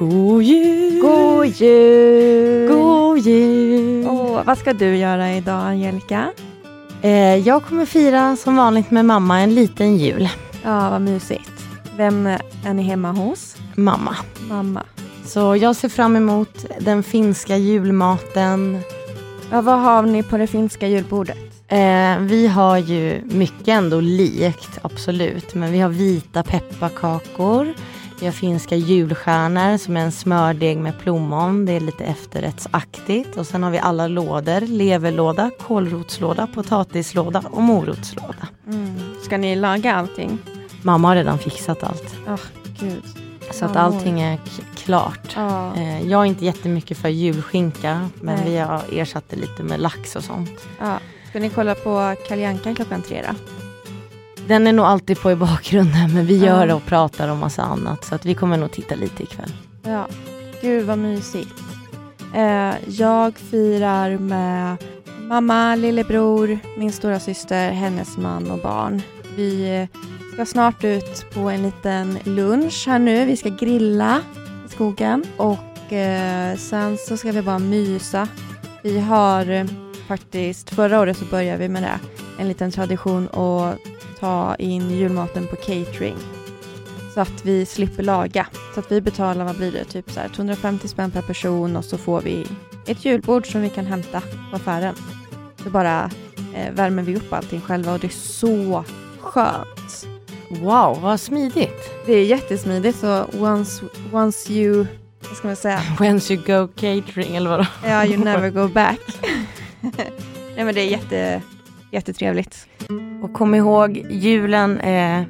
God 0.00 0.42
jul! 0.42 1.00
God 1.00 1.46
jul! 1.46 2.68
God 2.68 3.18
jul! 3.18 4.06
Åh, 4.08 4.44
vad 4.44 4.58
ska 4.58 4.72
du 4.72 4.96
göra 4.96 5.34
idag, 5.34 5.66
Angelica? 5.66 6.32
Eh, 7.02 7.36
jag 7.36 7.64
kommer 7.64 7.86
fira 7.86 8.36
som 8.36 8.56
vanligt 8.56 8.90
med 8.90 9.04
mamma 9.04 9.40
en 9.40 9.54
liten 9.54 9.96
jul. 9.96 10.28
Ja, 10.62 10.90
vad 10.90 11.00
mysigt. 11.00 11.52
Vem 11.96 12.26
är 12.64 12.74
ni 12.74 12.82
hemma 12.82 13.12
hos? 13.12 13.56
Mamma. 13.74 14.16
Mamma. 14.48 14.82
Så 15.24 15.56
jag 15.56 15.76
ser 15.76 15.88
fram 15.88 16.16
emot 16.16 16.66
den 16.80 17.02
finska 17.02 17.56
julmaten. 17.56 18.78
Ja, 19.50 19.60
vad 19.60 19.78
har 19.80 20.02
ni 20.02 20.22
på 20.22 20.36
det 20.36 20.46
finska 20.46 20.88
julbordet? 20.88 21.38
Eh, 21.68 22.18
vi 22.18 22.46
har 22.46 22.78
ju 22.78 23.22
mycket 23.24 23.68
ändå 23.68 24.00
likt, 24.00 24.78
absolut. 24.82 25.54
Men 25.54 25.72
vi 25.72 25.78
har 25.78 25.88
vita 25.88 26.42
pepparkakor. 26.42 27.74
Vi 28.20 28.26
har 28.26 28.32
finska 28.32 28.76
julstjärnor 28.76 29.76
som 29.76 29.96
är 29.96 30.00
en 30.00 30.12
smördeg 30.12 30.78
med 30.78 30.98
plommon. 30.98 31.66
Det 31.66 31.72
är 31.72 31.80
lite 31.80 32.04
efterrättsaktigt. 32.04 33.36
Och 33.36 33.46
sen 33.46 33.62
har 33.62 33.70
vi 33.70 33.78
alla 33.78 34.08
lådor. 34.08 34.60
Leverlåda, 34.60 35.50
kålrotslåda, 35.60 36.46
potatislåda 36.46 37.42
och 37.52 37.62
morotslåda. 37.62 38.48
Mm. 38.66 38.94
Ska 39.22 39.38
ni 39.38 39.56
laga 39.56 39.94
allting? 39.94 40.38
Mamma 40.82 41.08
har 41.08 41.16
redan 41.16 41.38
fixat 41.38 41.82
allt. 41.82 42.16
Åh, 42.28 42.40
gud. 42.80 43.02
Så 43.52 43.64
att 43.64 43.76
allting 43.76 44.20
är 44.20 44.38
klart. 44.76 45.36
Eh, 45.76 46.08
jag 46.08 46.20
är 46.20 46.24
inte 46.24 46.44
jättemycket 46.44 46.98
för 46.98 47.08
julskinka. 47.08 48.08
Men 48.20 48.36
Nej. 48.36 48.50
vi 48.50 48.58
har 48.58 48.82
ersatt 48.92 49.24
det 49.28 49.36
lite 49.36 49.62
med 49.62 49.80
lax 49.80 50.16
och 50.16 50.24
sånt. 50.24 50.68
ja. 50.80 50.98
Ska 51.30 51.40
ni 51.40 51.50
kolla 51.50 51.74
på 51.74 52.14
Kalle 52.28 52.58
klockan 52.76 53.02
tre 53.02 53.24
då? 53.28 53.59
Den 54.50 54.66
är 54.66 54.72
nog 54.72 54.86
alltid 54.86 55.20
på 55.20 55.30
i 55.30 55.36
bakgrunden. 55.36 56.14
Men 56.14 56.26
vi 56.26 56.36
gör 56.36 56.66
det 56.66 56.74
och 56.74 56.86
pratar 56.86 57.28
om 57.28 57.38
massa 57.38 57.62
annat. 57.62 58.04
Så 58.04 58.14
att 58.14 58.26
vi 58.26 58.34
kommer 58.34 58.56
nog 58.56 58.72
titta 58.72 58.94
lite 58.94 59.22
ikväll. 59.22 59.52
Ja. 59.82 60.06
Gud 60.62 60.86
vad 60.86 60.98
mysigt. 60.98 61.54
Eh, 62.34 62.74
jag 62.88 63.38
firar 63.38 64.18
med 64.18 64.76
mamma, 65.28 65.74
lillebror, 65.74 66.58
min 66.78 66.92
stora 66.92 67.20
syster, 67.20 67.70
hennes 67.70 68.16
man 68.16 68.50
och 68.50 68.58
barn. 68.58 69.02
Vi 69.36 69.88
ska 70.32 70.46
snart 70.46 70.84
ut 70.84 71.26
på 71.34 71.40
en 71.40 71.62
liten 71.62 72.18
lunch 72.24 72.84
här 72.86 72.98
nu. 72.98 73.24
Vi 73.24 73.36
ska 73.36 73.48
grilla 73.48 74.20
i 74.66 74.68
skogen 74.68 75.24
och 75.36 75.92
eh, 75.92 76.56
sen 76.56 76.98
så 76.98 77.16
ska 77.16 77.32
vi 77.32 77.42
bara 77.42 77.58
mysa. 77.58 78.28
Vi 78.82 79.00
har 79.00 79.50
eh, 79.50 79.64
faktiskt, 80.08 80.70
förra 80.70 81.00
året 81.00 81.16
så 81.16 81.24
började 81.24 81.58
vi 81.58 81.68
med 81.68 81.82
det, 81.82 82.00
en 82.38 82.48
liten 82.48 82.70
tradition 82.70 83.28
att 83.28 83.99
ta 84.20 84.54
in 84.58 84.90
julmaten 84.90 85.46
på 85.46 85.56
catering. 85.56 86.16
Så 87.14 87.20
att 87.20 87.44
vi 87.44 87.66
slipper 87.66 88.02
laga. 88.02 88.46
Så 88.74 88.80
att 88.80 88.92
vi 88.92 89.00
betalar, 89.00 89.44
vad 89.44 89.56
blir 89.56 89.72
det, 89.72 89.84
typ 89.84 90.10
så 90.10 90.20
här 90.20 90.28
250 90.28 90.88
spänn 90.88 91.10
per 91.10 91.22
person 91.22 91.76
och 91.76 91.84
så 91.84 91.98
får 91.98 92.20
vi 92.20 92.46
ett 92.86 93.04
julbord 93.04 93.52
som 93.52 93.62
vi 93.62 93.68
kan 93.68 93.86
hämta 93.86 94.20
på 94.20 94.56
affären. 94.56 94.94
Så 95.64 95.70
bara 95.70 96.10
eh, 96.54 96.72
värmer 96.72 97.02
vi 97.02 97.16
upp 97.16 97.32
allting 97.32 97.60
själva 97.60 97.92
och 97.92 97.98
det 97.98 98.06
är 98.06 98.08
så 98.08 98.84
skönt. 99.20 100.06
Wow, 100.50 101.00
vad 101.00 101.20
smidigt. 101.20 101.90
Det 102.06 102.12
är 102.12 102.24
jättesmidigt 102.24 102.98
så 102.98 103.24
once, 103.40 103.84
once 104.12 104.52
you, 104.52 104.86
vad 105.28 105.36
ska 105.36 105.48
man 105.48 105.56
säga, 105.56 105.80
Whence 105.98 106.34
you 106.34 106.42
go 106.42 106.72
catering 106.76 107.36
eller 107.36 107.50
vadå? 107.50 107.66
ja 107.84 108.04
you 108.06 108.24
never 108.24 108.50
go 108.60 108.68
back. 108.68 109.00
Nej 110.56 110.64
men 110.64 110.74
det 110.74 110.80
är 110.80 110.90
jätte, 110.90 111.42
jättetrevligt. 111.90 112.66
Och 113.22 113.32
kom 113.32 113.54
ihåg, 113.54 114.06
julen 114.10 114.80
är 114.80 115.24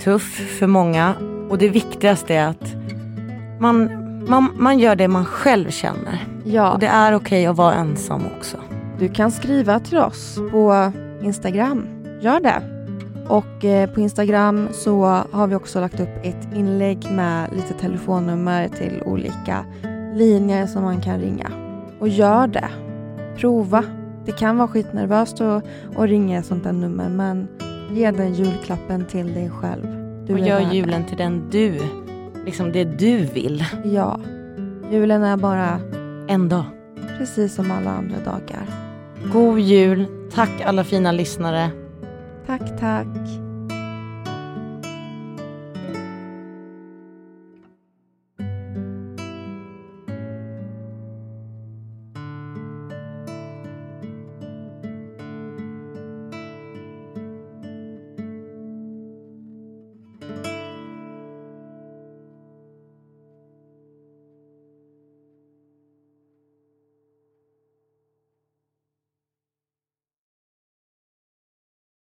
tuff 0.00 0.58
för 0.58 0.66
många. 0.66 1.14
Och 1.50 1.58
det 1.58 1.68
viktigaste 1.68 2.34
är 2.34 2.46
att 2.46 2.74
man, 3.60 3.90
man, 4.28 4.50
man 4.56 4.78
gör 4.78 4.96
det 4.96 5.08
man 5.08 5.24
själv 5.24 5.70
känner. 5.70 6.26
Ja. 6.44 6.72
Och 6.72 6.78
det 6.78 6.86
är 6.86 7.14
okej 7.14 7.46
att 7.46 7.56
vara 7.56 7.74
ensam 7.74 8.22
också. 8.38 8.56
Du 8.98 9.08
kan 9.08 9.30
skriva 9.30 9.80
till 9.80 9.98
oss 9.98 10.38
på 10.50 10.92
Instagram. 11.22 11.86
Gör 12.20 12.40
det. 12.40 12.62
Och 13.28 13.64
eh, 13.64 13.90
på 13.90 14.00
Instagram 14.00 14.68
så 14.72 15.04
har 15.32 15.46
vi 15.46 15.54
också 15.54 15.80
lagt 15.80 16.00
upp 16.00 16.16
ett 16.22 16.48
inlägg 16.54 17.10
med 17.10 17.52
lite 17.52 17.74
telefonnummer 17.74 18.68
till 18.68 19.02
olika 19.06 19.64
linjer 20.14 20.66
som 20.66 20.82
man 20.82 21.00
kan 21.00 21.20
ringa. 21.20 21.50
Och 21.98 22.08
gör 22.08 22.46
det. 22.46 22.68
Prova. 23.36 23.84
Det 24.26 24.32
kan 24.32 24.56
vara 24.58 24.68
skitnervöst 24.68 25.40
att, 25.40 25.64
att 25.96 26.08
ringa 26.08 26.38
ett 26.38 26.46
sånt 26.46 26.64
där 26.64 26.72
nummer 26.72 27.08
men 27.08 27.48
ge 27.92 28.10
den 28.10 28.34
julklappen 28.34 29.04
till 29.06 29.34
dig 29.34 29.50
själv. 29.50 29.86
Du 30.26 30.32
och 30.32 30.38
gör 30.38 30.60
det. 30.60 30.74
julen 30.76 31.04
till 31.04 31.16
den 31.16 31.50
du, 31.50 31.80
liksom 32.44 32.72
det 32.72 32.84
du 32.84 33.16
vill. 33.16 33.64
Ja. 33.84 34.20
Julen 34.90 35.22
är 35.22 35.36
bara 35.36 35.80
En 36.28 36.48
dag. 36.48 36.64
precis 37.18 37.54
som 37.54 37.70
alla 37.70 37.90
andra 37.90 38.16
dagar. 38.24 38.66
God 39.32 39.58
jul. 39.58 40.06
Tack 40.34 40.60
alla 40.64 40.84
fina 40.84 41.12
lyssnare. 41.12 41.70
Tack, 42.46 42.80
tack. 42.80 43.43